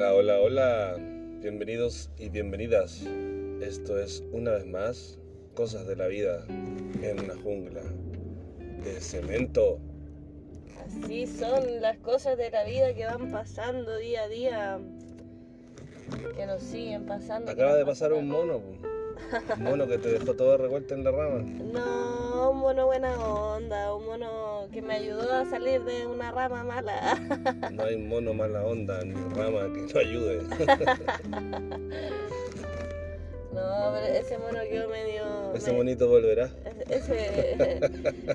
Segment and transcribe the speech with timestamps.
[0.00, 0.96] Hola, hola, hola.
[1.42, 3.02] Bienvenidos y bienvenidas.
[3.60, 5.18] Esto es una vez más
[5.54, 7.82] Cosas de la Vida en una jungla
[8.82, 9.78] de cemento.
[10.86, 14.80] Así son las cosas de la vida que van pasando día a día.
[16.34, 17.50] Que nos siguen pasando.
[17.50, 18.62] Acaba de pasar un mono.
[19.58, 21.44] Un mono que te dejó todo revuelto en la rama.
[21.74, 26.64] No, un mono buena onda, un mono que me ayudó a salir de una rama
[26.64, 27.18] mala.
[27.72, 30.42] No hay mono mala onda ni rama que no ayude.
[33.52, 35.52] No, pero ese mono quedó medio.
[35.54, 36.50] Ese monito volverá.
[36.88, 37.56] Ese,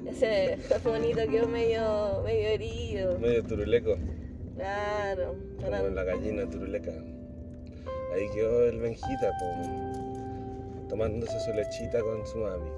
[0.09, 3.17] ese monito quedó medio, medio herido.
[3.19, 3.97] Medio turuleco.
[4.55, 5.35] Claro.
[5.61, 6.91] Como la gallina turuleca.
[8.13, 12.69] Ahí quedó el Benjita, po, tomándose su lechita con su mami.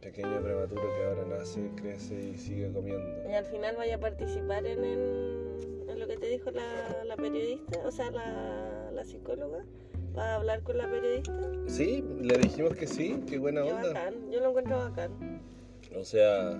[0.00, 3.28] Pequeño prematuro que ahora nace, crece y sigue comiendo.
[3.28, 7.16] Y al final vaya a participar en, el- en lo que te dijo la, la
[7.16, 9.64] periodista, o sea, la, la psicóloga,
[10.14, 11.32] para hablar con la periodista.
[11.66, 13.88] Sí, le dijimos que sí, qué buena Qué onda.
[13.92, 15.42] bacán, yo lo encuentro bacán.
[15.94, 16.50] O sea,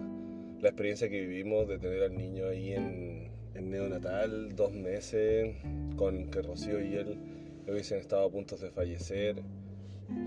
[0.60, 5.56] la experiencia que vivimos de tener al niño ahí en, en neonatal, dos meses,
[5.96, 7.18] con que Rocío y él
[7.68, 9.42] hubiesen estado a punto de fallecer,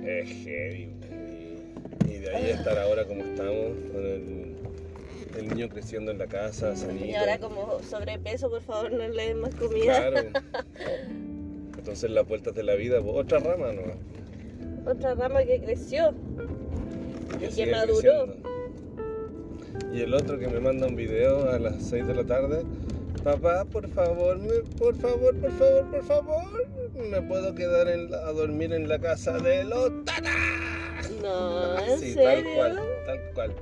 [0.03, 0.89] es heavy.
[2.09, 4.55] Y, de ahí estar ahora como estamos, con el,
[5.37, 7.05] el niño creciendo en la casa, sanito.
[7.05, 10.09] Y ahora como sobrepeso, por favor, no le den más comida.
[10.09, 10.29] Claro.
[11.77, 14.89] Entonces las vueltas de la vida, otra rama, ¿no?
[14.91, 16.13] Otra rama que creció.
[17.39, 17.93] Y que maduró.
[18.01, 18.49] creciendo.
[19.93, 22.63] Y el otro que me manda un video a las 6 de la tarde.
[23.23, 26.67] Papá, por favor, me- por favor, por favor, por favor,
[27.09, 30.31] me puedo quedar en la- a dormir en la casa de los tatas.
[31.21, 32.43] No, ¿en Sí, serio?
[32.43, 33.53] tal cual, tal cual.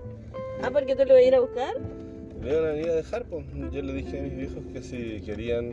[0.63, 1.73] Ah, ¿por qué tú lo ibas a ir a buscar?
[2.41, 3.45] Me iban a venir a dejar, pues.
[3.71, 5.71] Yo le dije a mis viejos que si querían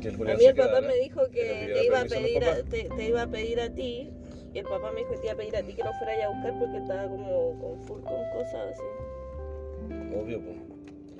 [0.00, 2.44] que el A mí el papá quedara, me dijo que le te iba, a pedir
[2.44, 4.10] a, te, te iba a pedir a ti.
[4.54, 6.24] Y el papá me dijo que te iba a pedir a ti que no fuera
[6.24, 8.82] a buscar porque estaba como con full con cosas así.
[10.16, 10.56] Obvio, pues.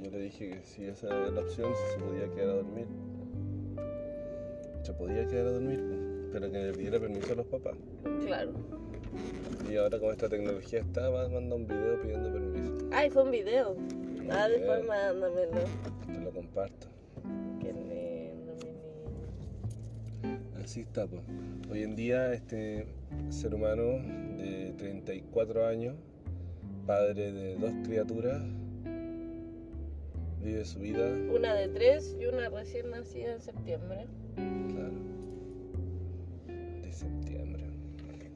[0.03, 2.87] Yo le dije que si esa era la opción, si se podía quedar a dormir.
[4.83, 5.98] Se podía quedar a dormir, pues,
[6.33, 7.77] pero que le pidiera permiso a los papás.
[8.25, 8.53] Claro.
[9.71, 12.89] Y ahora con esta tecnología está, va manda un video pidiendo permiso.
[12.93, 13.77] Ay, fue un video.
[14.31, 15.61] Ah, Un después video, mándamelo.
[16.07, 16.87] Te lo comparto.
[17.61, 18.55] Qué lindo,
[20.23, 20.39] mi niño.
[20.63, 21.23] Así está, pues.
[21.71, 22.87] Hoy en día este
[23.31, 23.83] ser humano
[24.39, 25.95] de 34 años,
[26.87, 28.43] padre de dos criaturas,
[30.43, 34.07] vive su vida, Una de tres y una recién nacida en septiembre.
[34.37, 34.93] claro,
[36.99, 37.65] septiembre.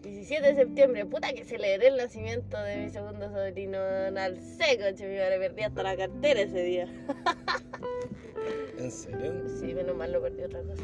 [0.02, 5.06] 17 de septiembre, puta que celebré el nacimiento de mi segundo sobrino al seco, che,
[5.06, 6.88] mi madre perdí hasta la cartera ese día.
[8.78, 9.32] ¿En serio?
[9.60, 10.82] Sí, menos mal lo perdí otra cosa.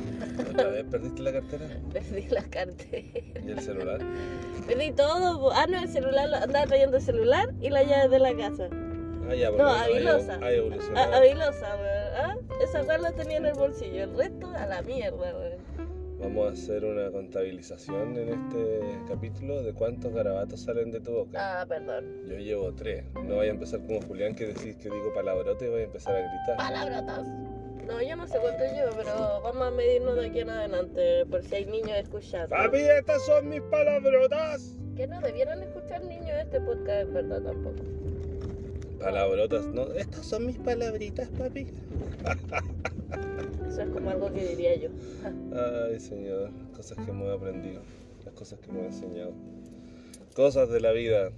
[0.51, 1.67] ¿Otra vez perdiste la cartera?
[1.93, 3.03] Perdí la cartera.
[3.45, 4.01] ¿Y el celular?
[4.69, 5.51] Perdí todo.
[5.53, 8.69] Ah, no, el celular, andaba trayendo el celular y la llave de la casa.
[9.29, 10.39] Ah, ya, No, porque a hay- Vilosa.
[10.41, 11.13] Hay evolucionado.
[11.13, 12.15] A, a Vilosa, weón.
[12.21, 12.37] ¿Ah?
[12.63, 14.05] Esa weá la tenía en el bolsillo.
[14.05, 15.68] El resto a la mierda, weón.
[16.21, 21.61] Vamos a hacer una contabilización en este capítulo de cuántos garabatos salen de tu boca.
[21.61, 22.05] Ah, perdón.
[22.29, 23.05] Yo llevo tres.
[23.25, 26.17] No vaya a empezar como Julián que decís que digo palabrote y voy a empezar
[26.17, 26.57] a gritar.
[26.57, 27.29] Palabrotas.
[27.87, 31.43] No, yo no sé cuánto llevo, pero vamos a medirnos de aquí en adelante por
[31.43, 32.49] si hay niños escuchando.
[32.49, 34.77] Papi, estas son mis palabrotas.
[34.97, 37.83] Que no debieran escuchar niños este podcast, en verdad, tampoco.
[38.99, 39.93] Palabrotas, no.
[39.93, 41.67] Estas son mis palabritas, papi.
[43.69, 44.89] Eso es como algo que diría yo.
[45.55, 46.51] Ay, señor.
[46.75, 47.83] Cosas que hemos aprendido.
[48.25, 49.33] Las cosas que hemos enseñado.
[50.35, 51.31] Cosas de la vida.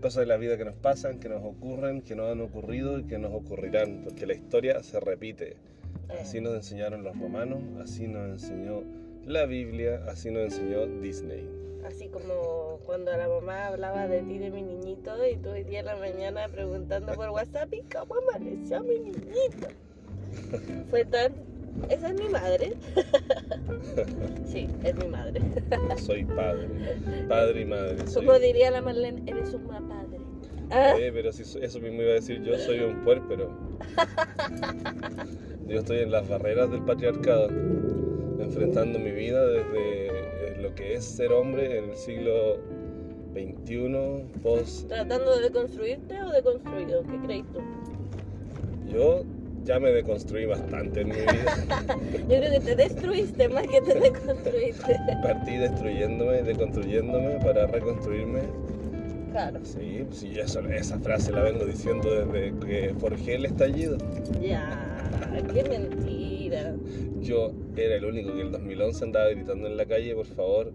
[0.00, 3.04] Cosas de la vida que nos pasan, que nos ocurren, que nos han ocurrido y
[3.04, 4.02] que nos ocurrirán.
[4.04, 5.56] Porque la historia se repite.
[6.20, 8.82] Así nos enseñaron los romanos, así nos enseñó
[9.26, 11.59] la Biblia, así nos enseñó Disney.
[11.86, 15.80] Así como cuando la mamá hablaba de ti, de mi niñito, y tú hoy día
[15.80, 19.68] en la mañana preguntando por WhatsApp, ¿y cómo amaneció mi niñito?
[20.90, 21.34] Fue tan...
[21.88, 22.72] ¿Esa es mi madre?
[24.46, 25.40] sí, es mi madre.
[25.96, 26.68] Soy padre,
[27.28, 28.06] padre y madre.
[28.06, 28.26] Soy...
[28.26, 30.18] Como diría la Marlene, eres un padre.
[30.70, 33.50] Ah, Eh, pero si so- eso mismo iba a decir yo, soy un puérpero.
[35.66, 37.48] Yo estoy en las barreras del patriarcado,
[38.40, 40.08] enfrentando mi vida desde
[40.60, 42.58] lo que es ser hombre en el siglo
[43.32, 44.88] XXI, post...
[44.88, 47.02] ¿Tratando de deconstruirte o deconstruido?
[47.02, 47.60] ¿Qué crees tú?
[48.92, 49.24] Yo
[49.64, 51.56] ya me deconstruí bastante en mi vida.
[52.12, 54.98] Yo creo que te destruiste más que te deconstruiste.
[55.22, 58.40] Partí destruyéndome, deconstruyéndome para reconstruirme.
[59.32, 59.60] Claro.
[59.62, 63.96] Sí, sí, eso, esa frase la vengo diciendo desde que forjé el estallido.
[64.40, 64.76] Ya.
[65.54, 66.19] Qué mentira.
[67.30, 70.72] Yo era el único que en el 2011 andaba gritando en la calle, por favor,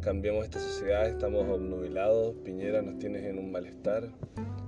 [0.00, 4.08] cambiemos esta sociedad, estamos obnubilados, Piñera nos tienes en un malestar,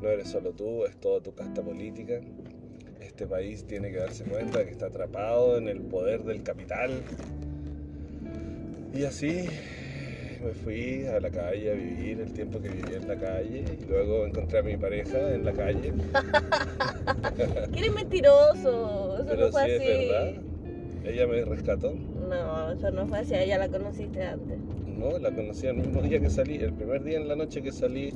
[0.03, 2.21] no eres solo tú, es toda tu casta política.
[3.01, 6.91] Este país tiene que darse cuenta de que está atrapado en el poder del capital.
[8.93, 9.47] Y así
[10.45, 13.85] me fui a la calle a vivir el tiempo que viví en la calle y
[13.87, 15.91] luego encontré a mi pareja en la calle.
[17.73, 19.15] ¿Qué eres mentiroso?
[19.21, 19.85] Eso Pero no fue sí así.
[19.87, 20.54] es verdad.
[21.05, 21.95] Ella me rescató.
[22.29, 23.35] No, eso no fue así.
[23.35, 24.59] Ella la conociste antes.
[24.87, 27.73] No, la conocí el mismo día que salí, el primer día en la noche que
[27.73, 28.15] salí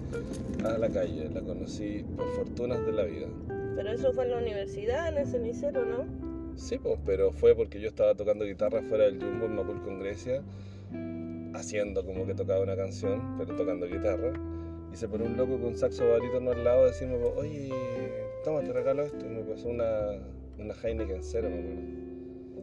[0.64, 1.29] a la calle.
[1.35, 3.26] La conocí por fortunas de la vida.
[3.76, 6.06] Pero eso fue en la universidad, en el cenicero, ¿no?
[6.56, 10.00] Sí, pues, pero fue porque yo estaba tocando guitarra fuera del Jumbo en Macul con
[10.00, 10.43] Grecia,
[11.55, 14.32] haciendo como que tocaba una canción, pero tocando guitarra.
[14.93, 17.70] Y se pone un loco con saxo barítono al lado a decirme, oye,
[18.43, 19.26] toma, te regalo esto.
[19.26, 20.19] Y me pasó una,
[20.58, 22.07] una Heineken cero, me acuerdo.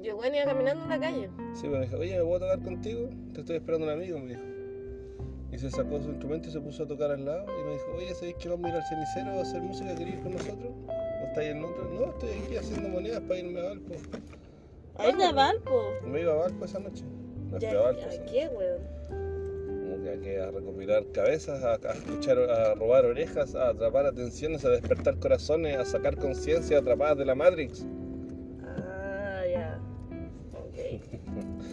[0.06, 1.30] Yo venía caminando en la calle.
[1.56, 3.10] Sí, me dijo, oye, ¿me puedo tocar contigo?
[3.34, 4.44] Te estoy esperando un amigo, me dijo.
[5.52, 7.44] Y se sacó su instrumento y se puso a tocar al lado.
[7.60, 9.96] Y me dijo, oye, ¿sabéis que vamos a ir al cenicero a hacer música?
[9.96, 10.72] ¿Queréis ir con nosotros?
[10.88, 11.84] ¿No estáis en otro?
[11.86, 13.96] No, estoy aquí haciendo monedas para irme a Valpo.
[14.98, 15.82] Ahí de Valpo.
[16.06, 17.04] Me iba a Valpo esa noche.
[17.50, 18.02] Fui Ya, a Valpo.
[18.06, 18.82] ¿a qué, weón?
[19.10, 24.70] Como que a recopilar cabezas, a, a escuchar, a robar orejas, a atrapar atenciones, a
[24.70, 27.88] despertar corazones, a sacar conciencia atrapadas de la Matrix.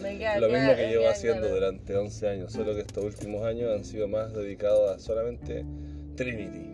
[0.01, 1.55] Queda Lo mismo que llevo haciendo claro.
[1.55, 5.65] durante 11 años, solo que estos últimos años han sido más dedicados a solamente
[6.15, 6.69] Trinity.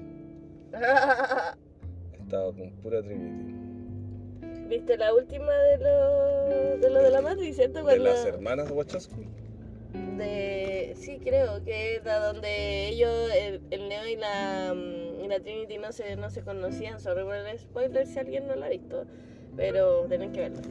[2.14, 3.56] He estado con pura Trinity.
[4.68, 7.80] ¿Viste la última de lo de, lo de la Matrix, cierto?
[7.80, 9.28] De Cuando- las hermanas Wachowski.
[10.18, 15.40] de- Sí, creo que era donde ellos, el, el Neo y la, mm, y la
[15.40, 17.00] Trinity no se, no se conocían.
[17.00, 19.06] Sobre por el spoiler si alguien no la ha visto.
[19.60, 20.62] Pero tienen que verla.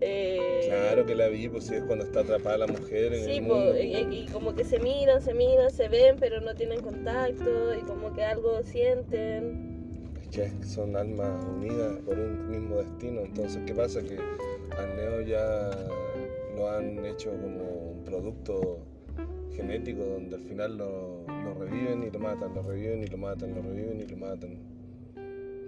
[0.00, 3.30] Eh, Claro que la vi, pues sí, es cuando está atrapada la mujer en Sí,
[3.38, 3.76] el mundo.
[3.78, 7.80] y, y como que se miran, se miran, se ven, pero no tienen contacto y
[7.82, 9.70] como que algo sienten.
[10.64, 13.20] Son almas unidas por un mismo destino.
[13.20, 14.00] Entonces, ¿qué pasa?
[14.02, 14.16] Que
[14.78, 15.70] al Neo ya
[16.56, 18.78] lo han hecho como un producto
[19.54, 23.54] genético donde al final lo, lo reviven y lo matan, lo reviven y lo matan,
[23.54, 24.56] lo reviven y lo matan.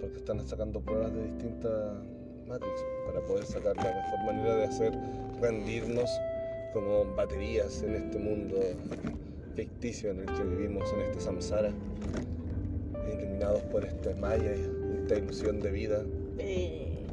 [0.00, 1.98] Porque están sacando pruebas de distintas
[2.46, 4.92] Matrix para poder sacar la mejor manera de hacer
[5.40, 6.10] rendirnos
[6.72, 8.56] como baterías en este mundo
[9.54, 11.70] ficticio en el que vivimos, en este samsara,
[13.12, 14.52] iluminados por este maya,
[15.02, 16.02] esta ilusión de vida.
[16.38, 17.06] Eh,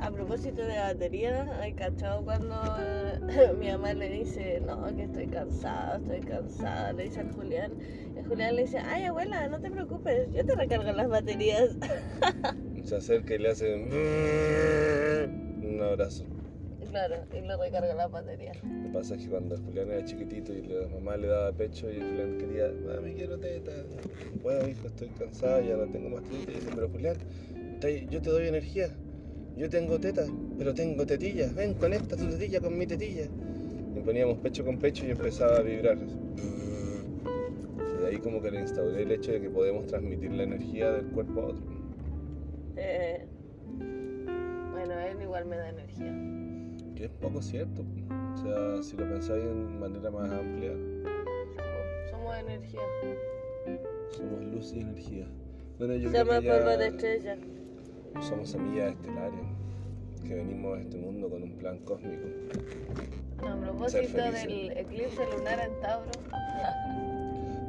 [0.00, 2.54] a propósito de batería, ¿hay cachado cuando
[3.58, 6.92] mi mamá le dice, no, que estoy cansada, estoy cansada?
[6.92, 7.72] Le dice al Julián.
[8.16, 11.76] El Julián le dice, ay abuela, no te preocupes, yo te recargo las baterías.
[12.84, 13.82] Se acerca y le hace un
[15.82, 16.24] abrazo.
[16.90, 18.56] claro, y le recarga las baterías.
[18.62, 21.90] Lo que pasa es que cuando Julián era chiquitito y la mamá le daba pecho
[21.90, 23.72] y Julián quería, mami, quiero teta.
[24.42, 26.52] Bueno, hijo, estoy cansado, ya no tengo más teta.
[26.52, 27.16] Y dice, pero Julián,
[28.10, 28.88] yo te doy energía.
[29.56, 30.26] Yo tengo teta,
[30.58, 31.54] pero tengo tetillas.
[31.54, 33.24] Ven, conecta tu tetilla con mi tetilla.
[33.96, 35.96] Y poníamos pecho con pecho y empezaba a vibrar.
[37.96, 40.92] Y de ahí como que le instauré el hecho de que podemos transmitir la energía
[40.92, 41.73] del cuerpo a otro.
[42.76, 43.26] Eh,
[44.72, 46.12] bueno, él igual me da energía.
[46.94, 47.82] Que es poco cierto.
[48.34, 50.72] O sea, si lo pensáis en manera más amplia,
[52.10, 52.80] Somos energía.
[54.10, 55.26] somos luz y energía.
[55.78, 57.36] Bueno, yo ya polvo de estrella.
[58.20, 59.40] somos semillas estelares
[60.22, 62.26] que venimos a este mundo con un plan cósmico.
[63.46, 66.10] A propósito del eclipse lunar en Tauro.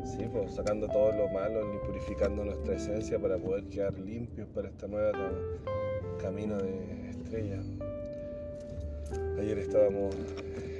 [0.05, 4.69] Sí, pues sacando todo lo malo y purificando nuestra esencia para poder quedar limpios para
[4.69, 7.65] esta nueva ca- camino de estrellas.
[9.39, 10.15] Ayer estábamos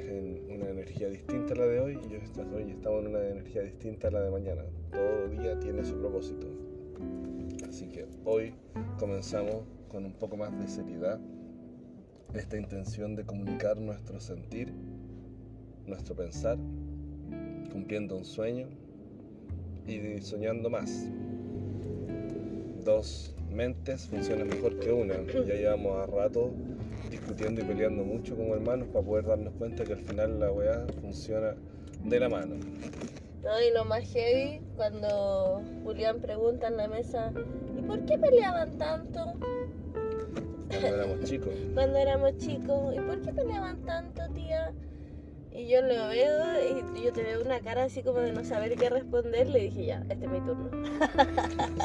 [0.08, 4.08] en una energía distinta a la de hoy y hoy estamos en una energía distinta
[4.08, 4.64] a la de mañana.
[4.92, 6.48] Todo día tiene su propósito.
[7.68, 8.54] Así que hoy
[9.00, 11.20] comenzamos con un poco más de seriedad
[12.34, 14.72] esta intención de comunicar nuestro sentir,
[15.88, 16.58] nuestro pensar,
[17.72, 18.68] cumpliendo un sueño
[19.88, 21.06] y soñando más.
[22.84, 25.16] Dos mentes funcionan mejor que una.
[25.46, 26.52] Ya llevamos a rato
[27.10, 30.86] discutiendo y peleando mucho como hermanos para poder darnos cuenta que al final la weá
[31.02, 31.56] funciona
[32.04, 32.56] de la mano.
[33.44, 37.32] No, y lo más heavy, cuando Julián pregunta en la mesa,
[37.78, 39.34] ¿y por qué peleaban tanto
[40.70, 41.54] Cuando éramos chicos.
[41.76, 42.96] cuando éramos chicos?
[42.96, 44.74] ¿Y por qué peleaban tanto, tía?
[45.58, 46.44] Y yo lo veo
[46.96, 49.48] y yo te veo una cara así como de no saber qué responder.
[49.48, 50.70] Le dije, ya, este es mi turno.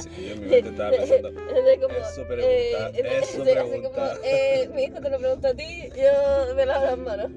[0.02, 1.94] Sí, yo en mi mente estaba pensando, Es como,
[2.42, 3.38] eh, sí,
[3.82, 7.30] como, eh, mi hijo te lo pregunta a ti, yo me lavo las manos.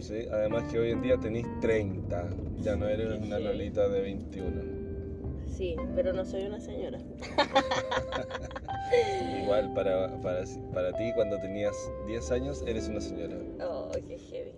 [0.00, 3.42] sí, además que hoy en día tenéis 30, ya no eres una Sí.
[3.44, 4.62] Lolita de 21.
[5.46, 6.98] Sí, pero no soy una señora.
[9.42, 11.74] Igual para, para, para ti cuando tenías
[12.06, 13.36] 10 años eres una señora.
[13.60, 14.52] Oh, qué heavy.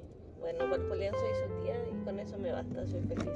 [0.46, 3.34] Bueno, para Julián soy su tía y con eso me basta, soy feliz.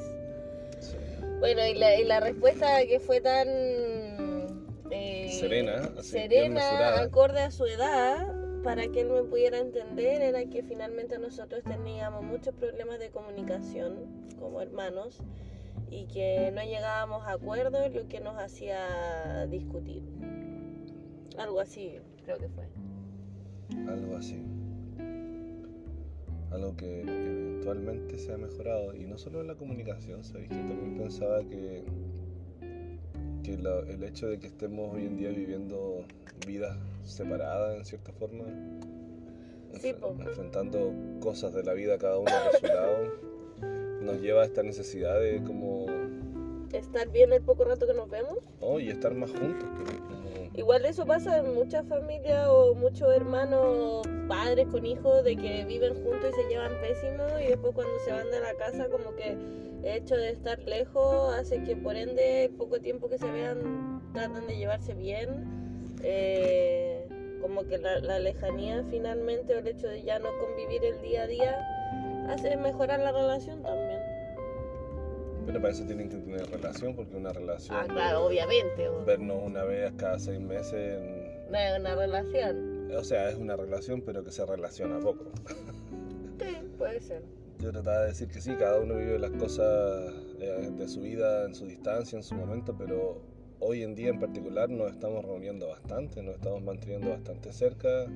[0.79, 0.97] Sí.
[1.40, 3.49] Bueno, y la, y la respuesta que fue tan...
[4.93, 10.45] eh, Serena, así, serena, acorde a su edad, para que él me pudiera entender, era
[10.45, 15.19] que finalmente nosotros teníamos muchos problemas de comunicación como hermanos
[15.90, 20.05] y que no llegábamos a acuerdos, lo que nos hacía discutir.
[21.37, 22.69] Algo así, creo que fue.
[23.88, 24.40] Algo así.
[26.50, 28.95] Algo que eventualmente se ha mejorado.
[28.97, 30.49] Y no solo en la comunicación, ¿sabéis?
[30.49, 31.85] Que también pensaba que,
[33.45, 36.04] que la- el hecho de que estemos hoy en día viviendo
[36.47, 38.45] vidas separadas en cierta forma,
[39.80, 42.97] Sí, enfrentando cosas de la vida cada uno por su lado,
[44.02, 45.87] nos lleva a esta necesidad de como,
[46.73, 48.38] Estar bien el poco rato que nos vemos.
[48.61, 49.69] oh, y estar más juntos.
[49.78, 55.64] como- Igual eso pasa en muchas familias o muchos hermanos, padres con hijos, de que
[55.64, 59.14] viven juntos y se llevan pésimo y después cuando se van de la casa como
[59.14, 59.30] que
[59.83, 64.47] el hecho de estar lejos hace que por ende poco tiempo que se vean tratan
[64.47, 65.99] de llevarse bien.
[66.02, 67.07] Eh,
[67.40, 71.23] como que la, la lejanía finalmente o el hecho de ya no convivir el día
[71.23, 71.59] a día
[72.28, 73.89] hace mejorar la relación también.
[75.47, 77.76] Pero para eso tienen que tener relación, porque una relación...
[77.78, 78.88] Ah, claro, obviamente.
[79.06, 81.00] Vernos una vez cada seis meses...
[81.50, 82.90] No es una relación.
[82.94, 85.25] O sea, es una relación, pero que se relaciona poco.
[86.38, 87.23] Sí, puede ser.
[87.61, 91.44] Yo trataba de decir que sí, cada uno vive las cosas eh, de su vida
[91.44, 93.20] en su distancia, en su momento, pero
[93.59, 98.06] hoy en día en particular nos estamos reuniendo bastante, nos estamos manteniendo bastante cerca.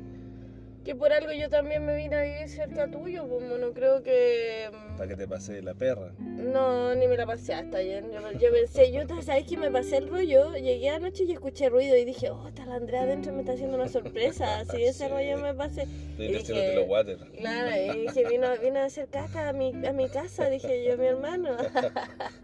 [0.85, 4.69] Que por algo yo también me vine a vivir cerca tuyo, pues no creo que...
[4.71, 6.13] mm, Para que te pase la perra.
[6.19, 8.05] No, ni me la pasé hasta ayer.
[8.13, 10.53] Yo, yo pensé, yo, ¿sabes que me pasé el rollo?
[10.57, 13.77] Llegué anoche y escuché ruido y dije, oh, está la Andrea adentro me está haciendo
[13.77, 14.59] una sorpresa.
[14.61, 15.11] Así de ese Sí.
[15.11, 15.83] rollo me pasé.
[15.85, 17.17] Estoy Y dije- los water.
[17.39, 20.99] Claro, y dije, vino, vino a hacer caca a mi, a mi casa, dije yo,
[20.99, 21.57] mi hermano.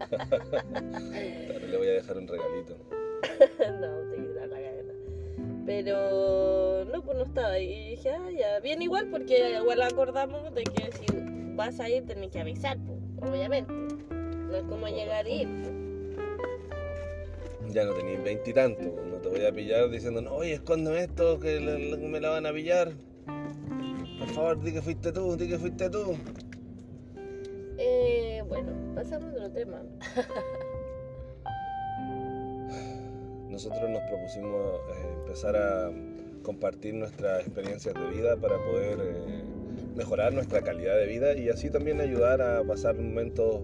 [0.09, 2.75] Claro, le voy a dejar un regalito.
[3.79, 4.60] no, te quitará.
[5.71, 7.57] Pero no, pues no estaba.
[7.57, 11.05] Y dije, ah, ya, bien igual, porque igual acordamos de que si
[11.55, 12.99] vas a ir tenés que avisar, pues,
[13.31, 13.71] obviamente.
[13.71, 15.47] No es como llegar y ir.
[15.61, 15.71] pues.
[17.73, 21.61] Ya no tenéis veintitantos, no te voy a pillar diciendo, no, oye, escóndeme esto, que
[21.61, 22.91] me la van a pillar.
[24.19, 26.17] Por favor, di que fuiste tú, di que fuiste tú.
[27.77, 29.83] Eh, bueno, pasamos a otro tema.
[33.63, 35.91] Nosotros nos propusimos eh, empezar a
[36.41, 39.43] compartir nuestras experiencias de vida para poder eh,
[39.95, 43.61] mejorar nuestra calidad de vida y así también ayudar a pasar momentos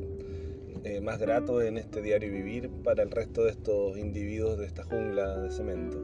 [0.83, 4.83] eh, más gratos en este diario vivir para el resto de estos individuos de esta
[4.83, 5.97] jungla de cemento.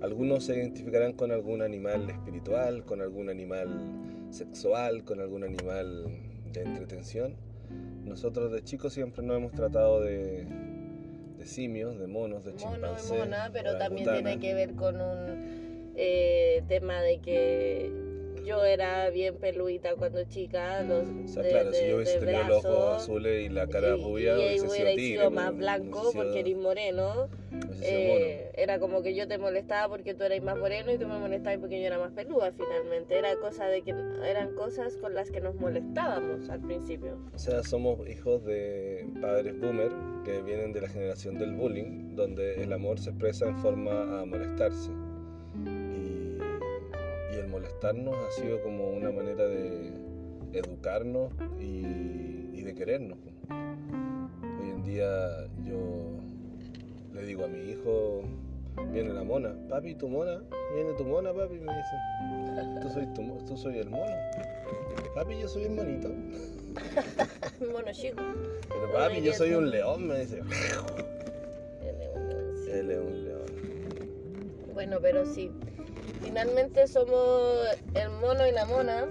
[0.00, 3.68] Algunos se identificarán con algún animal espiritual, con algún animal
[4.30, 6.04] sexual, con algún animal
[6.52, 7.34] de entretención.
[8.04, 10.46] Nosotros de chicos siempre nos hemos tratado de,
[11.38, 13.10] de simios, de monos, de Mono chimpancés.
[13.10, 14.38] y mona, pero también orangutanas.
[14.40, 17.90] tiene que ver con un eh, tema de que
[18.44, 20.82] yo era bien peludita cuando chica.
[20.82, 23.66] Los, O sea, de- claro, si de- yo hubiese tenido los ojos azules y la
[23.66, 24.96] cara y- rubia, y, hubiese sido tigre.
[24.96, 27.28] sido pues, más blanco hubiese porque sido- eres moreno.
[27.82, 31.18] Eh, era como que yo te molestaba porque tú eras más moreno y tú me
[31.18, 33.18] molestabas porque yo era más peluda finalmente.
[33.18, 33.94] Era cosa de que
[34.24, 37.18] eran cosas con las que nos molestábamos al principio.
[37.34, 39.90] O sea, somos hijos de padres boomer
[40.24, 44.24] que vienen de la generación del bullying, donde el amor se expresa en forma a
[44.24, 44.90] molestarse.
[45.64, 46.38] Y,
[47.34, 49.92] y el molestarnos ha sido como una manera de
[50.52, 53.18] educarnos y, y de querernos.
[53.50, 56.17] Hoy en día yo
[57.38, 58.22] digo a mi hijo,
[58.92, 60.40] viene la mona, papi, tu mona,
[60.74, 64.12] viene tu mona, papi, me dice, tú soy, tu, tú soy el mono.
[65.14, 66.08] Papi, yo soy el monito.
[67.72, 68.22] Mono chico.
[68.68, 70.38] Pero papi, yo soy un león, me dice.
[71.82, 72.74] Él es un leoncito.
[72.74, 73.46] Él es un león.
[74.74, 75.50] Bueno, pero sí.
[76.22, 79.06] Finalmente somos el mono y la mona.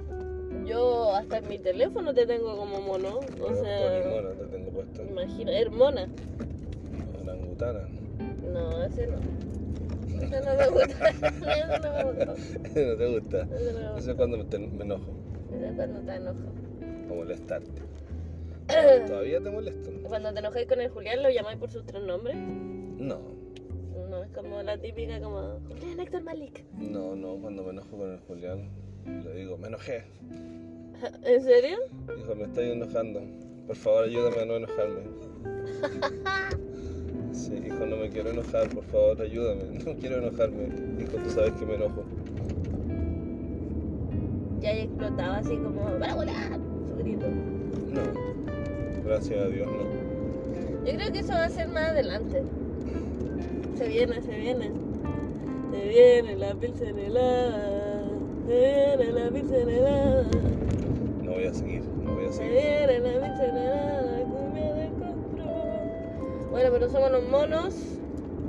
[0.66, 3.20] Yo hasta en mi teléfono te tengo como mono.
[3.42, 5.04] O sea, Polimona te tengo puesto.
[5.04, 6.08] imagina, hermona.
[7.22, 7.97] Orangutana.
[8.88, 9.18] No, ese no.
[10.58, 11.10] Me gusta.
[11.10, 12.34] Ese no me gusta.
[12.34, 13.42] no te gusta.
[13.56, 14.12] Ese no me Eso gusta.
[14.12, 15.14] es cuando te- me enojo.
[15.54, 16.52] Ese es cuando está enojado.
[17.08, 17.82] para molestarte.
[19.08, 19.90] ¿Todavía te molesto?
[20.08, 22.36] Cuando te enojáis con el Julián, ¿lo llamáis por sus tres nombres?
[22.36, 23.20] No,
[24.10, 26.64] No, es como la típica como Julián Héctor Malik.
[26.74, 28.70] no, no, cuando me enojo con el Julián,
[29.24, 30.04] le digo, me enojé.
[31.24, 31.78] ¿En serio?
[32.18, 33.22] Hijo, me estoy enojando.
[33.68, 35.02] Por favor, ayúdame a no enojarme.
[37.38, 39.64] Sí, hijo, no me quiero enojar, por favor, ayúdame.
[39.86, 40.64] No quiero enojarme.
[41.00, 42.04] Hijo, tú sabes que me enojo.
[44.60, 46.60] Ya explotaba así como ¡Para volar!
[46.90, 47.28] Su grito.
[47.28, 48.02] No,
[49.06, 50.86] gracias a Dios, no.
[50.86, 52.42] Yo creo que eso va a ser más adelante.
[53.78, 54.72] Se viene, se viene.
[55.72, 58.04] Se viene la pilsen helada.
[58.48, 60.26] Se viene la pilsen helada.
[61.24, 62.54] No voy a seguir, no voy a Se seguir.
[62.54, 64.17] viene la pilsen helada.
[66.58, 67.76] Bueno, pero somos los monos.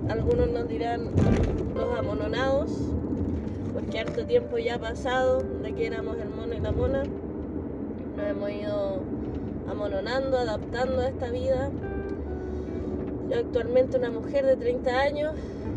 [0.09, 1.11] Algunos nos dirán
[1.75, 2.71] los amononados.
[3.75, 7.03] Porque harto tiempo ya ha pasado de que éramos el mono y la mona.
[8.17, 9.01] Nos hemos ido
[9.71, 11.71] amononando, adaptando a esta vida.
[13.29, 15.35] Yo actualmente una mujer de 30 años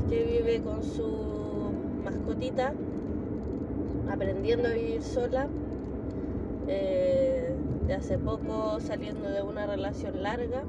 [0.09, 1.73] que vive con su
[2.05, 2.71] mascotita,
[4.09, 5.49] aprendiendo a vivir sola.
[6.69, 7.53] eh,
[7.87, 10.63] de hace poco saliendo de una relación larga.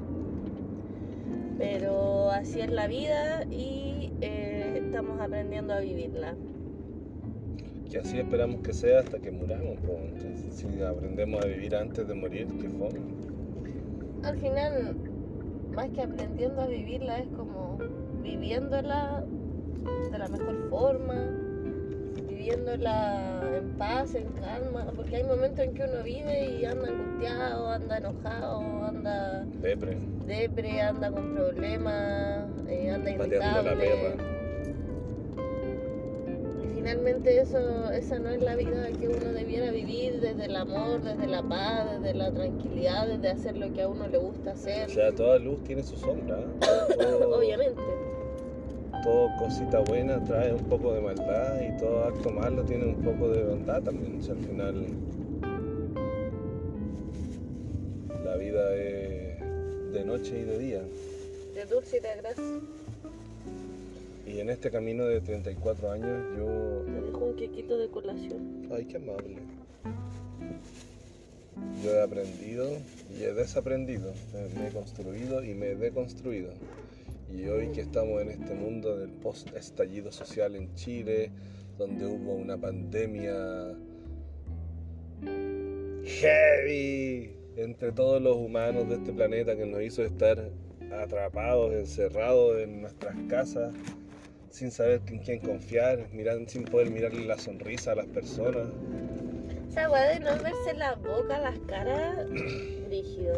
[1.57, 6.35] Pero así es la vida y eh, estamos aprendiendo a vivirla.
[7.89, 9.77] Que así esperamos que sea hasta que muramos.
[9.81, 9.97] po.
[10.03, 12.99] Entonces, si aprendemos a vivir antes de morir, qué fome.
[14.23, 14.95] Al final,
[15.75, 17.77] más que aprendiendo a vivirla, es como
[18.23, 19.23] viviéndola
[20.11, 21.42] de la mejor forma,
[22.47, 27.69] viviéndola en paz, en calma, porque hay momentos en que uno vive y anda angustiado,
[27.69, 29.97] anda enojado, anda Depre.
[30.27, 34.15] depre, anda con problemas, eh, anda irritable.
[36.63, 41.01] Y finalmente eso, esa no es la vida que uno debiera vivir desde el amor,
[41.01, 44.89] desde la paz, desde la tranquilidad, desde hacer lo que a uno le gusta hacer.
[44.89, 46.39] O sea, toda luz tiene su sombra.
[46.39, 46.45] ¿eh?
[46.99, 47.81] Todo- Obviamente.
[49.03, 53.29] Todo cosita buena trae un poco de maldad y todo acto malo tiene un poco
[53.29, 54.17] de bondad también.
[54.19, 54.85] O sea, al final
[58.23, 59.41] la vida es
[59.91, 60.81] de noche y de día.
[61.53, 62.43] De dulce y de gracia.
[64.25, 66.83] Y en este camino de 34 años yo...
[66.87, 68.69] Me dejó un quequito de colación.
[68.71, 69.37] Ay, qué amable.
[71.83, 72.69] Yo he aprendido
[73.19, 74.13] y he desaprendido,
[74.55, 76.51] me he construido y me he deconstruido.
[77.35, 81.31] Y hoy que estamos en este mundo del post-estallido social en Chile,
[81.77, 83.75] donde hubo una pandemia
[86.05, 90.51] heavy entre todos los humanos de este planeta que nos hizo estar
[90.91, 93.73] atrapados, encerrados en nuestras casas,
[94.51, 98.67] sin saber en quién confiar, miran, sin poder mirarle la sonrisa a las personas.
[99.69, 102.27] Esa weá de no verse la boca, las caras,
[102.89, 103.35] rígido.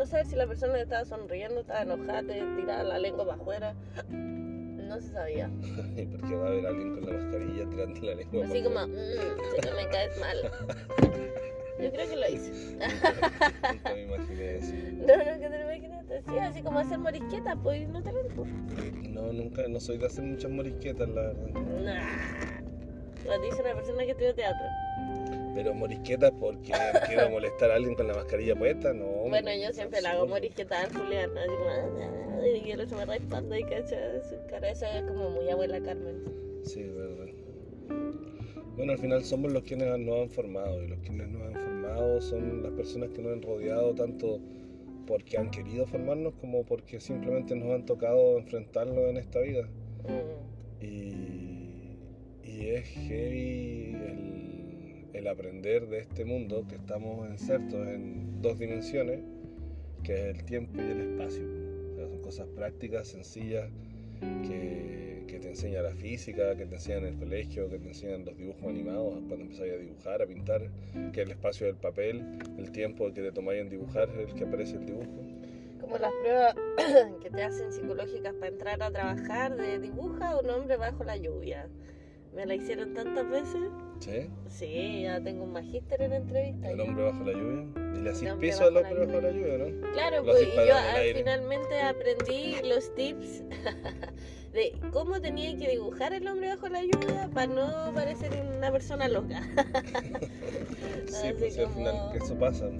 [0.00, 3.42] No saber si la persona que estaba sonriendo, estaba enojada, te tiraba la lengua para
[3.42, 3.74] afuera.
[4.08, 5.50] No se sabía.
[6.10, 8.46] Porque va a haber alguien con la mascarilla tirando la lengua.
[8.46, 10.38] Así como, mmm, sé que me caes mal.
[11.82, 12.78] Yo creo que lo hice.
[12.78, 14.72] Nunca me imaginé eso.
[15.00, 16.22] No, no, que te lo imaginaste.
[16.26, 18.26] Sí, así como hacer morisquetas, pues no te ven.
[18.34, 18.50] pues.
[19.10, 21.60] No, nunca, no soy de hacer muchas morisquetas, la verdad.
[21.84, 22.60] Nah.
[23.26, 24.66] Lo dice una persona que estudia teatro.
[25.54, 26.72] Pero morisquetas porque
[27.08, 29.06] quiero molestar a alguien con la mascarilla puesta, no.
[29.28, 33.56] Bueno, yo siempre le hago morisquetas al Julián, así como, y quiero se me raspando
[33.56, 34.70] y cacha su cara.
[34.70, 36.22] Esa es como muy abuela Carmen.
[36.64, 37.26] Sí, verdad.
[38.76, 42.20] Bueno, al final somos los quienes nos han formado y los quienes nos han formado
[42.20, 44.40] son las personas que nos han rodeado tanto
[45.06, 49.68] porque han querido formarnos como porque simplemente nos han tocado enfrentarlo en esta vida.
[50.04, 50.84] Mm.
[50.84, 51.98] Y,
[52.44, 54.39] y es heavy el,
[55.12, 59.20] el aprender de este mundo que estamos insertos en dos dimensiones,
[60.02, 61.44] que es el tiempo y el espacio.
[61.92, 63.68] O sea, son cosas prácticas, sencillas,
[64.20, 68.24] que, que te enseña la física, que te enseñan en el colegio, que te enseñan
[68.24, 70.70] los dibujos animados, cuando empezáis a dibujar, a pintar,
[71.12, 74.76] que el espacio del papel, el tiempo que te tomáis en dibujar, el que aparece
[74.76, 75.30] el dibujo.
[75.80, 76.54] Como las pruebas
[77.22, 81.68] que te hacen psicológicas para entrar a trabajar de dibuja un hombre bajo la lluvia.
[82.34, 83.70] Me la hicieron tantas veces.
[84.00, 84.30] ¿Sí?
[84.48, 86.70] Sí, ya tengo un magíster en entrevista.
[86.70, 87.66] El hombre bajo la lluvia.
[87.94, 89.92] Y le hacís piso al hombre bajo la lluvia, ¿no?
[89.92, 90.74] Claro, pues y yo
[91.14, 93.42] finalmente aprendí los tips
[94.52, 99.08] de cómo tenía que dibujar el hombre bajo la lluvia para no parecer una persona
[99.08, 99.42] loca.
[101.06, 102.70] Sí, pues al final que eso pasa.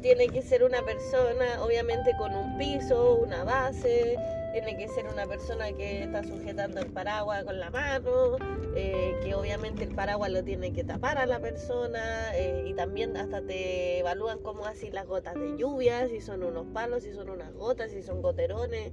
[0.00, 4.16] Tiene que ser una persona, obviamente, con un piso, una base,
[4.52, 8.36] tiene que ser una persona que está sujetando el paraguas con la mano,
[8.74, 13.16] eh, que obviamente el paraguas lo tiene que tapar a la persona eh, y también
[13.16, 17.30] hasta te evalúan cómo así las gotas de lluvia, si son unos palos, si son
[17.30, 18.92] unas gotas, si son goterones,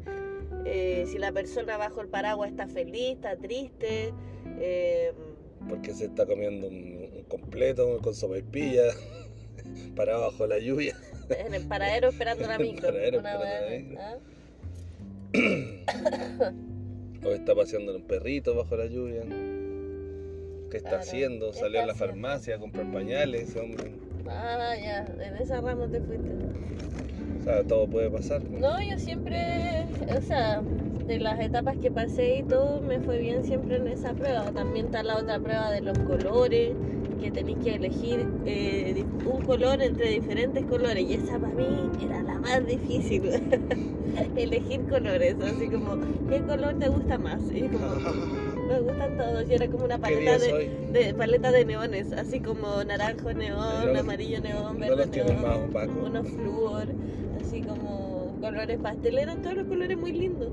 [0.65, 4.13] eh, si la persona bajo el paraguas está feliz, está triste.
[4.59, 5.13] eh,
[5.67, 8.83] Porque se está comiendo un, un completo con sopaipilla,
[9.95, 10.95] parado bajo la lluvia.
[11.29, 12.87] en el paradero esperando la En el micro.
[12.87, 14.01] paradero una esperando la micro.
[14.01, 14.17] ¿ah?
[17.25, 19.23] O está paseando un perrito bajo la lluvia.
[20.69, 21.03] ¿Qué está Claro.
[21.03, 21.51] haciendo?
[21.51, 22.13] ¿Qué Salió a la haciendo?
[22.13, 23.91] farmacia a comprar pañales, ese hombre.
[24.29, 26.29] Ah, ya, en esa rama te fuiste.
[27.39, 28.41] O sea, todo puede pasar.
[28.43, 28.81] ¿no?
[28.81, 29.85] Yo siempre,
[30.15, 30.61] o sea,
[31.07, 34.51] de las etapas que pasé y todo, me fue bien siempre en esa prueba.
[34.51, 36.71] También está la otra prueba de los colores,
[37.21, 41.03] que tenéis que elegir eh, un color entre diferentes colores.
[41.03, 43.23] Y esa para mí era la más difícil.
[44.35, 47.41] elegir colores, así como, ¿qué color te gusta más?
[47.51, 47.87] Y como,
[48.67, 49.49] me gustan todos.
[49.49, 53.99] Y era como una ¿Qué paleta de, paleta de neones, así como naranjo neón, los-
[53.99, 55.71] amarillo neón, verde neón,
[56.05, 56.87] unos flúor,
[57.39, 60.51] así como colores pastel, eran todos los colores muy lindos.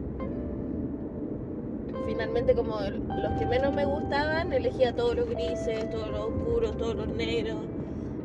[2.06, 6.96] Finalmente como los que menos me gustaban, elegía todos los grises, todos los oscuros, todos
[6.96, 7.56] los negros.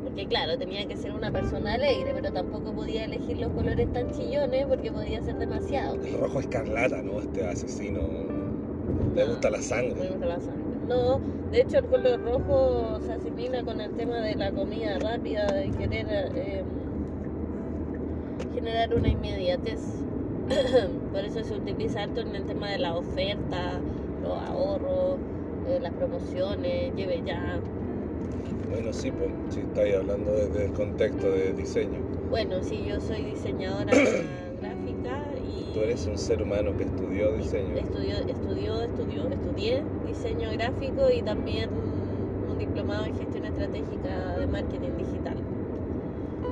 [0.10, 4.12] Porque claro, tenía que ser una persona alegre, pero tampoco podía elegir los colores tan
[4.12, 5.96] chillones porque podía ser demasiado.
[5.96, 7.20] El rojo escarlata, ¿no?
[7.20, 8.02] Este asesino.
[9.16, 10.10] Le No, gusta la Me sangre.
[10.10, 10.64] gusta la sangre.
[10.88, 11.20] No,
[11.52, 15.70] de hecho el color rojo se asimila con el tema de la comida rápida, de
[15.72, 16.64] querer eh,
[18.54, 19.80] generar una inmediatez.
[21.14, 23.80] Por eso se utiliza harto en el tema de la oferta,
[24.24, 25.18] los ahorros,
[25.68, 27.60] eh, las promociones, lleve ya.
[28.70, 32.00] Bueno, sí, pues, si estáis hablando desde el contexto de diseño.
[32.30, 33.86] Bueno, sí, yo soy diseñadora
[34.62, 35.74] gráfica y...
[35.74, 37.76] Tú eres un ser humano que estudió diseño.
[37.76, 41.70] Estudió, estudió, estudió, estudié diseño gráfico y también
[42.50, 45.38] un diplomado en gestión estratégica de marketing digital.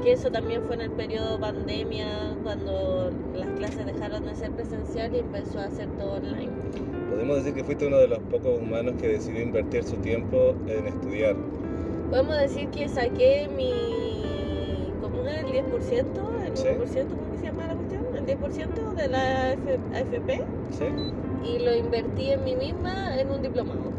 [0.03, 5.15] Que eso también fue en el periodo pandemia, cuando las clases dejaron de ser presencial
[5.15, 6.51] y empezó a ser todo online.
[7.11, 10.87] Podemos decir que fuiste uno de los pocos humanos que decidió invertir su tiempo en
[10.87, 11.35] estudiar.
[12.09, 13.73] Podemos decir que saqué mi.
[15.01, 15.57] ¿Cómo era el 10%?
[16.45, 16.55] ¿El 1%?
[16.55, 16.99] Sí.
[17.09, 18.05] ¿Cómo que se llama la cuestión?
[18.15, 19.51] El 10% de la
[19.93, 20.41] AFP.
[20.71, 20.85] ¿Sí?
[21.43, 23.91] y lo invertí en mí misma en un diplomado.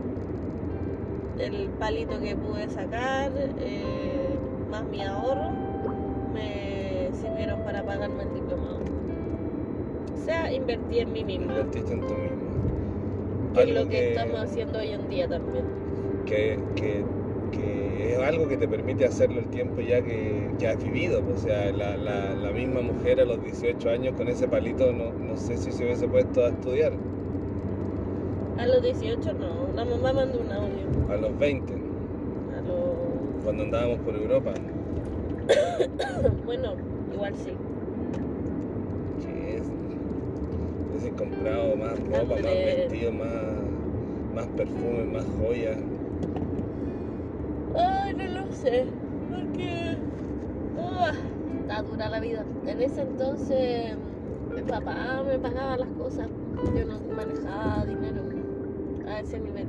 [1.39, 4.37] El palito que pude sacar, eh,
[4.71, 5.51] más mi ahorro,
[6.35, 8.81] me sirvieron para pagarme el diplomado.
[10.15, 13.55] O sea, invertí en mí misma, Invertiste en tú mismo.
[13.55, 15.65] que es lo que, estamos haciendo hoy en día también.
[16.27, 17.05] que, que
[17.99, 21.23] es algo que te permite hacerlo el tiempo ya que, que has vivido.
[21.23, 24.93] pues, O sea, la, la, la misma mujer a los 18 años con ese palito
[24.93, 26.93] no, no sé si se hubiese puesto a estudiar.
[28.59, 31.13] A los 18 no, la mamá mandó un audio.
[31.13, 33.43] A los 20, A los...
[33.45, 34.53] cuando andábamos por Europa.
[36.45, 36.75] Bueno,
[37.13, 37.53] igual sí.
[39.25, 43.33] Que es, comprado más ropa, más vestido, más,
[44.35, 45.77] más perfume, más joyas.
[48.19, 48.85] No lo sé.
[49.31, 49.97] Porque.
[50.81, 51.13] ah,
[51.61, 52.45] está dura la vida.
[52.67, 53.97] En ese entonces,
[54.55, 56.27] mi papá me pagaba las cosas.
[56.75, 58.23] Yo no manejaba dinero
[59.09, 59.69] a ese nivel.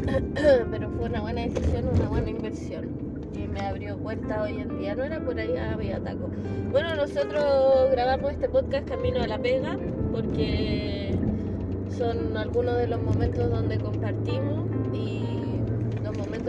[0.70, 2.88] Pero fue una buena decisión, una buena inversión.
[3.32, 4.94] Y me abrió puertas hoy en día.
[4.94, 6.28] No era por ahí, había taco.
[6.70, 9.78] Bueno, nosotros grabamos este podcast camino a la pega
[10.12, 11.14] porque
[11.96, 14.69] son algunos de los momentos donde compartimos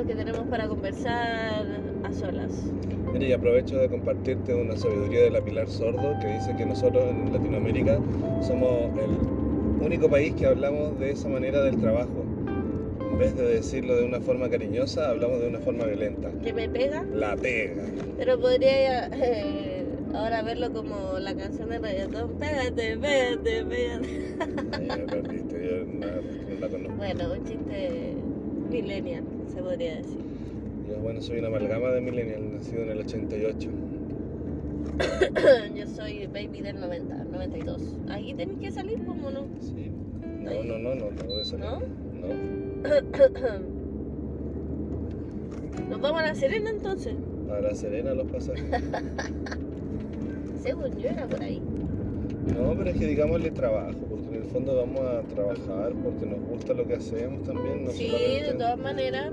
[0.06, 1.66] que tenemos para conversar
[2.04, 2.52] a solas.
[3.14, 7.04] Mira, y aprovecho de compartirte una sabiduría de la Pilar Sordo que dice que nosotros
[7.10, 8.00] en Latinoamérica
[8.42, 12.24] somos el único país que hablamos de esa manera del trabajo.
[13.12, 16.30] En vez de decirlo de una forma cariñosa, hablamos de una forma violenta.
[16.44, 17.84] Que me pega, La pega.
[18.18, 19.84] pero podría eh,
[20.16, 22.32] ahora verlo como la canción de reggaetón.
[22.40, 24.36] Pégate, pégate, pégate.
[24.80, 26.96] Me perdiste, yo no, no la conozco.
[26.98, 28.14] Bueno, un chiste
[28.70, 30.20] millennial, se podría decir.
[30.90, 33.70] Yo, bueno, soy una amalgama de millennial, nacido en el 88.
[35.76, 37.82] Yo soy baby del 90, 92.
[38.10, 39.46] Ahí tenéis que salir, como no?
[39.60, 39.92] Sí.
[40.40, 41.66] No, no, no, no, no voy a salir.
[41.66, 41.80] ¿No?
[41.80, 42.28] No.
[45.90, 47.16] Nos vamos a la Serena entonces.
[47.48, 48.64] Para Serena los pasajes.
[50.64, 51.62] Según yo era por ahí.
[52.56, 56.74] No, pero es que digámosle trabajo, porque el fondo vamos a trabajar porque nos gusta
[56.74, 57.86] lo que hacemos también.
[57.86, 59.32] No Sí, solamente- de todas maneras,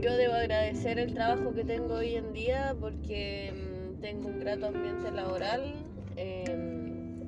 [0.00, 4.66] yo debo agradecer el trabajo que tengo hoy en día porque mm, tengo un grato
[4.66, 5.74] ambiente laboral,
[6.16, 6.56] eh,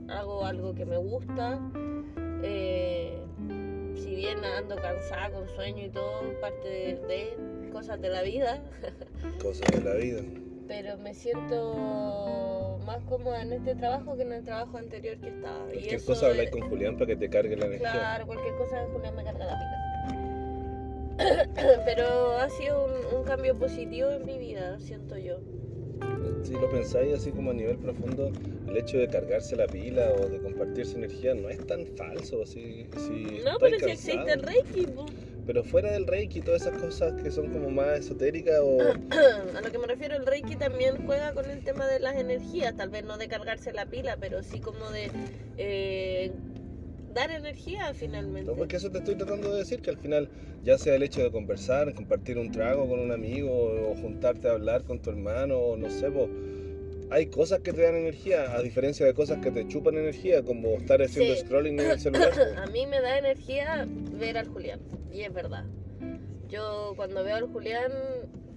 [0.09, 1.61] hago algo que me gusta.
[2.43, 3.19] eh,
[3.95, 8.63] si bien ando cansada, con sueño y todo, parte de, de cosas de la vida,
[9.43, 10.21] Cosas de la vida.
[10.67, 15.67] pero me siento más cómoda en este trabajo que en el trabajo anterior que estaba.
[15.69, 17.93] Y Cualquier eso cosa habláis con Julián para que te cargue la energía.
[17.93, 19.77] Claro, cualquier cosa Julián me carga la pila.
[21.85, 25.41] Pero ha sido un, un cambio positivo en mi vida, siento yo.
[26.43, 28.33] Si lo pensáis así como a nivel profundo,
[28.67, 32.47] el hecho de cargarse la pila o de compartirse energía no es tan falso.
[32.47, 35.07] Si, si No, pero si existe el Reiki, po.
[35.47, 38.79] Pero fuera del Reiki y todas esas cosas que son como más esotéricas o...
[39.57, 42.77] a lo que me refiero, el Reiki también juega con el tema de las energías,
[42.77, 45.11] tal vez no de cargarse la pila, pero sí como de
[45.57, 46.33] eh,
[47.15, 48.51] dar energía finalmente.
[48.51, 50.29] No, porque eso te estoy tratando de decir, que al final,
[50.63, 54.53] ya sea el hecho de conversar, compartir un trago con un amigo, o juntarte a
[54.53, 56.29] hablar con tu hermano, o no sé, po,
[57.11, 60.77] hay cosas que te dan energía, a diferencia de cosas que te chupan energía, como
[60.79, 61.41] estar haciendo Sí.
[61.41, 62.31] scrolling en el celular.
[62.63, 64.81] A mí me da energía ver al Julián,
[65.13, 65.65] y es verdad.
[66.49, 67.93] Yo cuando veo al Julián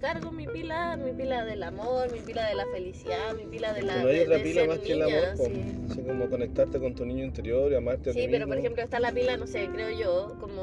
[0.04, 3.82] cargo mi pila, mi pila del amor, mi pila de la felicidad, mi pila de
[3.82, 5.44] la no hay otra pila más que el niña, amor, po.
[5.46, 5.62] sí.
[5.90, 8.60] así como conectarte con tu niño interior y amarte a ti Sí, pero por mismo.
[8.66, 10.60] ejemplo está la pila, no sé, creo yo, como,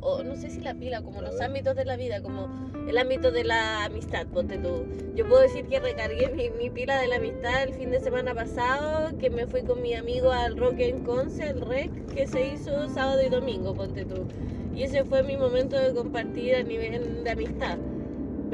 [0.00, 1.42] o no sé si la pila, como A los ver.
[1.42, 4.84] ámbitos de la vida, como el ámbito de la amistad, ponte tú.
[5.16, 8.32] Yo puedo decir que recargué mi, mi pila de la amistad el fin de semana
[8.32, 12.46] pasado, que me fui con mi amigo al Rock en Conce, el REC, que se
[12.46, 14.28] hizo sábado y domingo, ponte tú.
[14.72, 17.76] Y ese fue mi momento de compartir a nivel de amistad.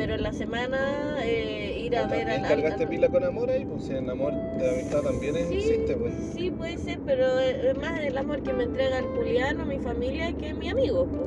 [0.00, 0.78] Pero en la semana
[1.24, 2.42] eh, ir a ver al...
[2.42, 5.94] al- cargaste pila con amor ahí, pues si el amor de amistad también Sí, existe,
[5.94, 6.14] pues.
[6.34, 9.78] sí, puede ser, pero es más el amor que me entrega el Julián o mi
[9.78, 11.04] familia que mi amigo.
[11.04, 11.18] po.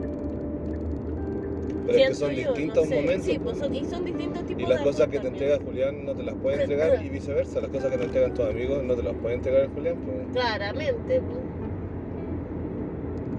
[1.85, 2.95] Pero es que son yo, no distintos sé.
[2.95, 3.25] momentos.
[3.25, 3.43] Sí, pues.
[3.43, 5.33] pues son, y son distintos tipos Y las de cosas que te también.
[5.43, 7.61] entrega Julián no te las puede entregar y viceversa.
[7.61, 9.97] Las cosas que te entregan tus amigos no te las puede entregar el Julián.
[9.97, 10.27] pues.
[10.33, 11.21] Claramente.
[11.21, 11.62] po.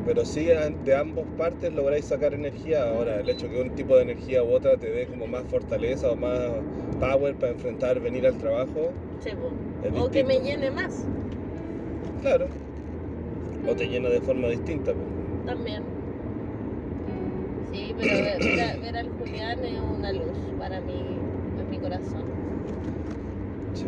[0.07, 0.45] Pero sí
[0.85, 2.89] de ambas partes lográis sacar energía.
[2.91, 6.11] Ahora, el hecho que un tipo de energía u otra te dé como más fortaleza
[6.11, 6.51] o más
[7.01, 9.31] power para enfrentar, venir al trabajo, Sí,
[9.99, 11.05] O que me llene más
[12.21, 12.47] claro.
[13.67, 14.93] O te llena de forma distinta.
[14.93, 15.47] pues.
[15.47, 15.83] también.
[17.73, 21.03] Sí, pero ver, ver a- ver al Julián es una luz para mí,
[21.59, 22.25] en mi corazón.
[23.73, 23.87] Sí.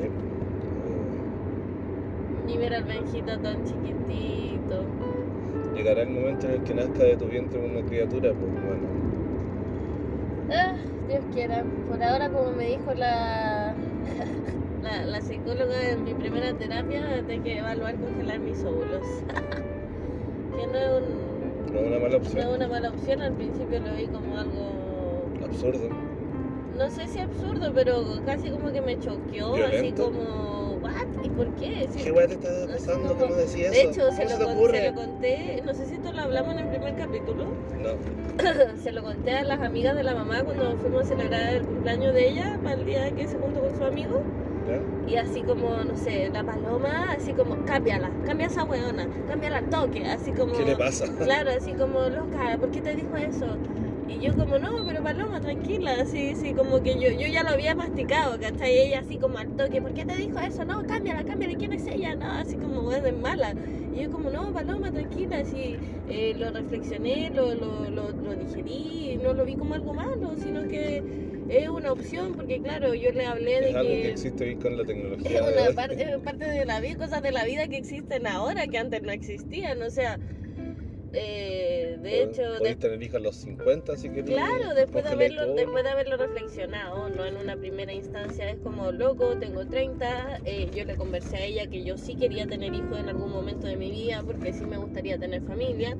[2.53, 4.85] Y ver al Benjito tan chiquitito.
[5.77, 8.89] Llegará el momento en el que nazca de tu vientre una criatura, pues bueno.
[10.51, 10.75] Ah,
[11.09, 11.65] Dios quiera.
[11.89, 13.75] Por ahora, como me dijo la,
[14.83, 19.07] la, la psicóloga en mi primera terapia, tengo que evaluar congelar mis óvulos.
[20.57, 22.39] que no es, un- No es una mala no opción.
[22.39, 25.89] es una mala opción, al principio lo vi como algo, Absurdo.
[26.79, 31.25] no sé si absurdo, pero casi como que me choqueó, así como, ¿what?
[31.25, 31.89] ¿Y por qué?
[31.93, 33.91] Si- ¿Qué weá te está pasando no decías de eso?
[33.91, 36.59] hecho, se ¿Cómo lo, con- se lo conté, no sé si esto lo hablamos en
[36.61, 37.91] el primer capítulo, No.
[38.83, 42.12] se lo conté a las amigas de la mamá cuando fuimos a celebrar el cumpleaños
[42.15, 44.23] de ella, para el día que se juntó con su amigo.
[44.67, 44.81] ¿Ya?
[45.07, 49.71] Y así como, no sé, la paloma, así como, cámbiala, cambia esa weona, cámbiala al
[49.71, 50.53] toque, así como...
[50.53, 51.07] ¿Qué le pasa?
[51.23, 53.57] Claro, así como, loca, ¿por qué te dijo eso?
[54.09, 57.51] Y yo como, no, pero paloma, tranquila, así, así, como que yo, yo ya lo
[57.51, 58.73] había masticado, ¿cachai?
[58.77, 60.64] Y ella así como al toque, ¿por qué te dijo eso?
[60.64, 62.14] No, cámbiala, cámbiala, ¿quién es ella?
[62.14, 63.57] No, así como, es mala.
[63.90, 69.19] Y yo como, no, paloma, tranquila, así, eh, lo reflexioné, lo, lo, lo, lo digerí,
[69.19, 71.05] no lo vi como algo malo, sino que
[71.49, 74.09] es una opción, porque claro, yo le hablé de Es algo que que...
[74.09, 75.42] existe hoy con la Es tecnología.
[75.42, 78.66] de una parte, es parte de la vida, cosas de la vida que existen ahora
[78.69, 80.19] que antes no existían, o sea,
[81.17, 84.27] eh, de hecho, de- tener hijos a los 50 si queréis.
[84.27, 88.93] claro, después de, haberlo, después de haberlo reflexionado, no en una primera instancia, es como,
[88.93, 92.99] loco, tengo 30, eh, yo le conversé a ella que yo sí quería tener hijos
[92.99, 95.97] en algún momento de mi vida, porque sí me gustaría tener familia,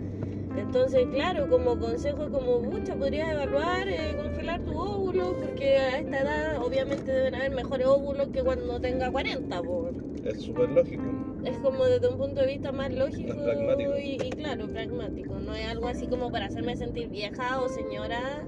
[0.57, 6.21] entonces, claro, como consejo, como mucha, podrías evaluar eh, congelar tu óvulo, porque a esta
[6.21, 9.91] edad obviamente deben haber mejores óvulos que cuando tenga 40, po.
[10.25, 11.03] Es súper lógico.
[11.47, 13.79] Es como desde un punto de vista más lógico Más.
[14.03, 15.39] Y, y claro, pragmático.
[15.39, 18.45] No es algo así como para hacerme sentir vieja o señora,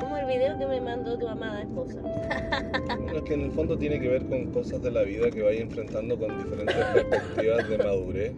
[0.00, 2.00] como el video que me mandó tu amada esposa.
[2.00, 5.42] Bueno, es que en el fondo tiene que ver con cosas de la vida que
[5.42, 8.32] vais enfrentando con diferentes perspectivas de madurez,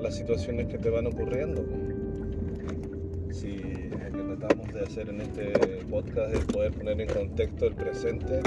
[0.00, 1.64] las situaciones que te van ocurriendo.
[3.30, 5.52] Si lo que tratamos de hacer en este
[5.90, 8.40] podcast es poder poner en contexto el presente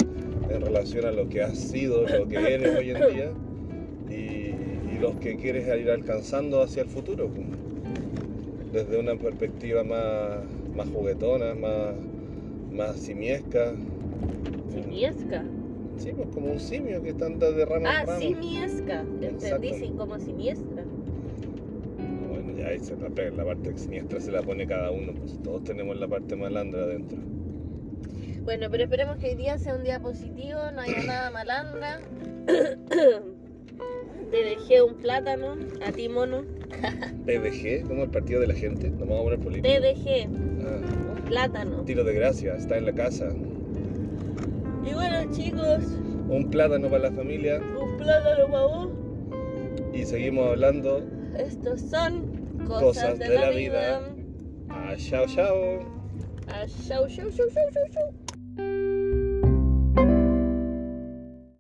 [0.50, 3.32] en relación a lo que has sido, lo que eres hoy en día
[4.96, 7.30] y, los que quieres ir alcanzando hacia el futuro.
[8.72, 10.40] Desde una perspectiva más,
[10.76, 11.94] más juguetona, más,
[12.72, 13.74] más simiesca,
[14.82, 15.44] Simiesca.
[15.98, 18.20] Sí, pues como un simio que está anda de rama en Ah, rama.
[18.20, 19.06] simiesca.
[19.22, 20.84] Entendí, sí, como siniestra.
[22.30, 25.64] Bueno, ya ahí se la, la parte siniestra se la pone cada uno, pues todos
[25.64, 27.18] tenemos la parte malandra adentro.
[28.44, 32.02] Bueno, pero esperemos que hoy día sea un día positivo, no haya nada malandra.
[34.32, 36.44] Te dejé un plátano, a ti mono.
[37.26, 39.82] PDG, como el partido de la gente, no vamos a poner político.
[39.82, 40.80] Dejé Ah,
[41.16, 41.84] un plátano.
[41.86, 43.30] tiro de gracia, está en la casa.
[44.84, 45.84] Y bueno chicos,
[46.30, 48.90] Un plátano para la familia un plátano para vos.
[49.94, 51.04] y seguimos hablando.
[51.38, 52.26] Estos son
[52.68, 54.00] cosas, Cosas de, de la, la vida.
[54.00, 54.16] vida.
[54.70, 55.80] Ah, chao, chao.
[56.48, 58.25] Ah, chau, chau, chau, chau.